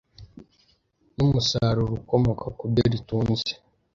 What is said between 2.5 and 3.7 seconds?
mu byo ritunze